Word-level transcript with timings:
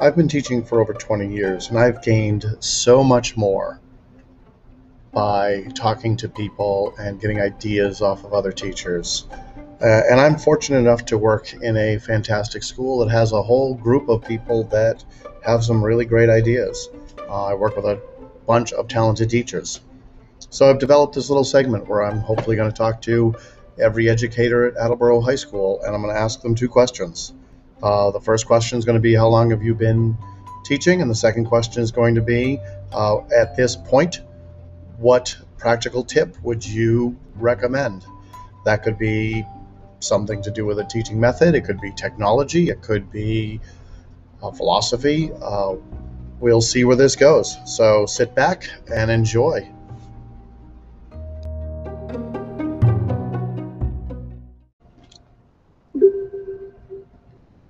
I've 0.00 0.16
been 0.16 0.28
teaching 0.28 0.64
for 0.64 0.80
over 0.80 0.94
20 0.94 1.30
years 1.30 1.68
and 1.68 1.78
I've 1.78 2.02
gained 2.02 2.46
so 2.60 3.04
much 3.04 3.36
more 3.36 3.78
by 5.12 5.64
talking 5.74 6.16
to 6.16 6.28
people 6.28 6.94
and 6.98 7.20
getting 7.20 7.38
ideas 7.38 8.00
off 8.00 8.24
of 8.24 8.32
other 8.32 8.50
teachers. 8.50 9.26
Uh, 9.82 10.00
and 10.10 10.18
I'm 10.18 10.38
fortunate 10.38 10.78
enough 10.78 11.04
to 11.06 11.18
work 11.18 11.52
in 11.52 11.76
a 11.76 11.98
fantastic 11.98 12.62
school 12.62 13.04
that 13.04 13.10
has 13.10 13.32
a 13.32 13.42
whole 13.42 13.74
group 13.74 14.08
of 14.08 14.24
people 14.24 14.64
that 14.68 15.04
have 15.44 15.62
some 15.62 15.84
really 15.84 16.06
great 16.06 16.30
ideas. 16.30 16.88
Uh, 17.28 17.44
I 17.44 17.54
work 17.54 17.76
with 17.76 17.84
a 17.84 18.00
bunch 18.46 18.72
of 18.72 18.88
talented 18.88 19.28
teachers. 19.28 19.82
So 20.48 20.70
I've 20.70 20.78
developed 20.78 21.14
this 21.14 21.28
little 21.28 21.44
segment 21.44 21.86
where 21.88 22.04
I'm 22.04 22.20
hopefully 22.20 22.56
going 22.56 22.70
to 22.70 22.76
talk 22.76 23.02
to 23.02 23.34
every 23.78 24.08
educator 24.08 24.66
at 24.66 24.78
Attleboro 24.78 25.20
High 25.20 25.34
School 25.34 25.82
and 25.82 25.94
I'm 25.94 26.00
going 26.00 26.14
to 26.14 26.20
ask 26.20 26.40
them 26.40 26.54
two 26.54 26.70
questions. 26.70 27.34
Uh, 27.82 28.10
the 28.10 28.20
first 28.20 28.46
question 28.46 28.78
is 28.78 28.84
going 28.84 28.94
to 28.96 29.00
be 29.00 29.14
How 29.14 29.28
long 29.28 29.50
have 29.50 29.62
you 29.62 29.74
been 29.74 30.16
teaching? 30.64 31.02
And 31.02 31.10
the 31.10 31.14
second 31.14 31.46
question 31.46 31.82
is 31.82 31.90
going 31.90 32.14
to 32.14 32.20
be 32.20 32.58
uh, 32.92 33.18
At 33.36 33.56
this 33.56 33.76
point, 33.76 34.20
what 34.98 35.36
practical 35.58 36.04
tip 36.04 36.36
would 36.42 36.64
you 36.66 37.16
recommend? 37.36 38.04
That 38.64 38.82
could 38.82 38.98
be 38.98 39.44
something 40.00 40.42
to 40.42 40.50
do 40.50 40.64
with 40.64 40.78
a 40.78 40.84
teaching 40.84 41.20
method, 41.20 41.54
it 41.54 41.62
could 41.62 41.80
be 41.80 41.92
technology, 41.92 42.68
it 42.68 42.82
could 42.82 43.10
be 43.10 43.60
uh, 44.42 44.50
philosophy. 44.50 45.30
Uh, 45.42 45.76
we'll 46.40 46.62
see 46.62 46.84
where 46.84 46.96
this 46.96 47.16
goes. 47.16 47.56
So 47.66 48.06
sit 48.06 48.34
back 48.34 48.68
and 48.92 49.10
enjoy. 49.10 49.70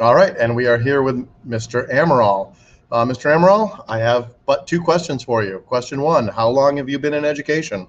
All 0.00 0.16
right, 0.16 0.36
and 0.36 0.56
we 0.56 0.66
are 0.66 0.76
here 0.76 1.02
with 1.02 1.24
Mr. 1.46 1.88
Amaral. 1.88 2.56
Uh, 2.90 3.04
Mr. 3.04 3.32
Amaral, 3.32 3.84
I 3.86 3.98
have 3.98 4.34
but 4.44 4.66
two 4.66 4.80
questions 4.80 5.22
for 5.22 5.44
you. 5.44 5.60
Question 5.60 6.00
one 6.00 6.26
How 6.26 6.48
long 6.48 6.76
have 6.78 6.88
you 6.88 6.98
been 6.98 7.14
in 7.14 7.24
education? 7.24 7.86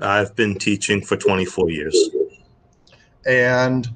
I've 0.00 0.34
been 0.36 0.58
teaching 0.58 1.02
for 1.02 1.18
24 1.18 1.70
years. 1.70 2.10
And 3.26 3.88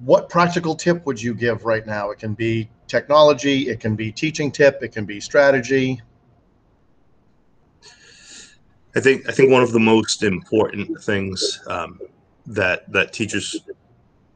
what 0.00 0.28
practical 0.28 0.74
tip 0.74 1.06
would 1.06 1.20
you 1.20 1.34
give 1.34 1.64
right 1.64 1.86
now? 1.86 2.10
It 2.10 2.18
can 2.18 2.34
be 2.34 2.68
technology, 2.86 3.70
it 3.70 3.80
can 3.80 3.96
be 3.96 4.12
teaching 4.12 4.52
tip, 4.52 4.80
it 4.82 4.92
can 4.92 5.06
be 5.06 5.18
strategy. 5.18 6.02
I 8.94 9.00
think 9.00 9.26
I 9.26 9.32
think 9.32 9.50
one 9.50 9.62
of 9.62 9.72
the 9.72 9.80
most 9.80 10.24
important 10.24 11.02
things 11.02 11.60
um, 11.68 12.00
that 12.46 12.90
that 12.92 13.14
teachers 13.14 13.56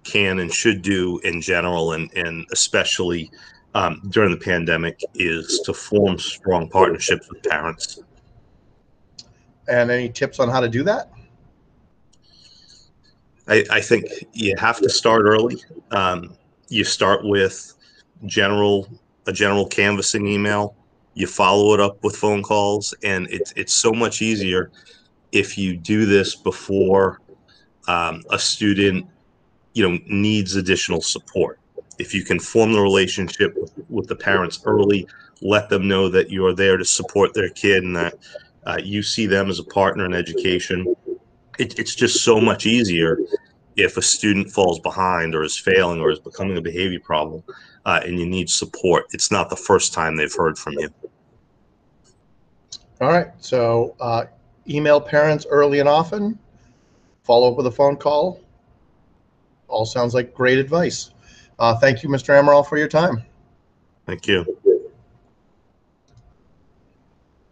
can 0.05 0.39
and 0.39 0.53
should 0.53 0.83
do 0.83 1.19
in 1.21 1.41
general, 1.41 1.93
and 1.93 2.13
and 2.17 2.47
especially 2.53 3.31
um, 3.75 4.01
during 4.09 4.31
the 4.31 4.37
pandemic, 4.37 5.01
is 5.15 5.61
to 5.65 5.75
form 5.75 6.19
strong 6.19 6.69
partnerships 6.69 7.29
with 7.29 7.43
parents. 7.43 8.01
And 9.67 9.91
any 9.91 10.11
tips 10.11 10.39
on 10.41 10.49
how 10.49 10.61
to 10.61 10.69
do 10.69 10.83
that? 10.85 11.11
I, 13.49 13.65
I 13.71 13.81
think 13.81 14.07
you 14.33 14.55
have 14.59 14.79
to 14.79 14.89
start 14.89 15.23
early. 15.25 15.63
Um, 15.91 16.37
you 16.69 16.85
start 16.85 17.25
with 17.25 17.75
general 18.27 18.89
a 19.27 19.33
general 19.33 19.67
canvassing 19.67 20.27
email. 20.27 20.75
You 21.15 21.27
follow 21.27 21.75
it 21.75 21.81
up 21.81 22.03
with 22.03 22.17
phone 22.17 22.43
calls, 22.43 22.95
and 23.03 23.27
it's 23.31 23.53
it's 23.57 23.73
so 23.73 23.93
much 23.93 24.23
easier 24.23 24.71
if 25.33 25.59
you 25.59 25.77
do 25.77 26.07
this 26.07 26.35
before 26.35 27.21
um, 27.89 28.23
a 28.31 28.39
student, 28.39 29.07
you 29.75 29.89
know, 29.89 29.99
needs 30.07 30.57
additional 30.57 31.03
support. 31.03 31.59
If 31.99 32.15
you 32.15 32.25
can 32.25 32.41
form 32.41 32.73
the 32.73 32.81
relationship 32.81 33.55
with, 33.57 33.73
with 33.89 34.09
the 34.09 34.17
parents 34.17 34.61
early, 34.65 35.07
let 35.43 35.69
them 35.69 35.87
know 35.87 36.09
that 36.09 36.31
you're 36.31 36.55
there 36.55 36.77
to 36.77 36.85
support 36.85 37.35
their 37.35 37.51
kid 37.51 37.85
and 37.85 37.95
that 37.95 38.15
uh, 38.67 38.79
you 38.83 39.03
see 39.03 39.27
them 39.27 39.51
as 39.51 39.59
a 39.59 39.65
partner 39.65 40.07
in 40.07 40.15
education. 40.15 40.95
It, 41.59 41.79
it's 41.79 41.95
just 41.95 42.25
so 42.25 42.41
much 42.41 42.67
easier 42.67 43.19
if 43.77 43.97
a 43.97 44.03
student 44.03 44.51
falls 44.51 44.81
behind 44.81 45.35
or 45.35 45.43
is 45.43 45.59
failing 45.59 46.01
or 46.01 46.11
is 46.11 46.19
becoming 46.19 46.57
a 46.57 46.61
behavior 46.61 47.01
problem 47.01 47.43
uh, 47.85 48.01
and 48.05 48.19
you 48.19 48.27
need 48.27 48.49
support. 48.49 49.07
It's 49.13 49.31
not 49.31 49.51
the 49.51 49.57
first 49.57 49.93
time 49.93 50.17
they've 50.17 50.33
heard 50.33 50.59
from 50.59 50.75
you. 50.75 50.89
All 53.01 53.09
right. 53.09 53.29
So 53.39 53.97
uh, 54.01 54.27
email 54.69 55.01
parents 55.01 55.47
early 55.51 55.81
and 55.81 55.89
often, 55.89 56.39
follow 57.25 57.51
up 57.51 57.57
with 57.57 57.67
a 57.67 57.73
phone 57.73 57.97
call. 57.97 58.41
All 59.69 59.87
sounds 59.87 60.15
like 60.15 60.35
great 60.35 60.59
advice. 60.59 61.11
Uh, 61.59 61.77
thank 61.77 62.03
you, 62.03 62.09
Mr. 62.09 62.35
Amaral, 62.41 62.67
for 62.67 62.77
your 62.77 62.89
time. 62.89 63.25
Thank 64.07 64.27
you. 64.27 64.59